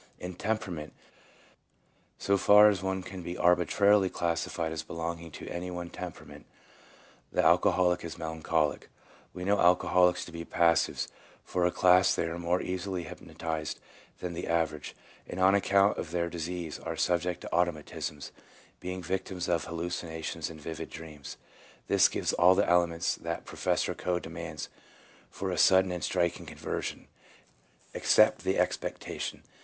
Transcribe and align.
In 0.17 0.33
temperament, 0.33 0.93
so 2.17 2.35
far 2.35 2.69
as 2.69 2.81
one 2.81 3.03
can 3.03 3.21
be 3.21 3.37
arbitrarily 3.37 4.09
classi 4.09 4.49
fied 4.49 4.71
as 4.71 4.81
belonging 4.81 5.29
to 5.33 5.47
any 5.47 5.69
one 5.69 5.91
temperament, 5.91 6.47
the 7.31 7.43
alco 7.43 7.71
holic 7.75 8.03
is 8.03 8.17
melancholic. 8.17 8.89
We 9.31 9.43
know 9.45 9.59
alcoholics 9.59 10.25
to 10.25 10.31
be" 10.31 10.43
passives," 10.59 11.07
for 11.43 11.67
as 11.67 11.71
a 11.71 11.75
class 11.75 12.15
they 12.15 12.23
are 12.25 12.39
more 12.39 12.63
easily 12.63 13.03
hypno 13.03 13.35
tized 13.37 13.75
than 14.21 14.33
the 14.33 14.47
average, 14.47 14.95
and 15.27 15.39
on 15.39 15.53
account 15.53 15.99
of 15.99 16.09
their 16.09 16.31
disease 16.31 16.79
are 16.79 16.97
subject 16.97 17.41
to 17.41 17.49
automatisms, 17.53 18.31
being 18.79 19.03
victims 19.03 19.47
of 19.47 19.65
hallucinations 19.65 20.49
and 20.49 20.59
vivid 20.59 20.89
dreams. 20.89 21.37
This 21.85 22.07
gives 22.07 22.33
all 22.33 22.55
the 22.55 22.67
elements 22.67 23.13
that 23.17 23.45
Professor 23.45 23.93
Coe 23.93 24.17
demands 24.17 24.67
for 25.29 25.51
a 25.51 25.59
sudden 25.59 25.91
and 25.91 26.03
striking 26.03 26.47
conversion, 26.47 27.07
except 27.93 28.39
the 28.43 28.55
expecta 28.55 29.19
tion. 29.21 29.43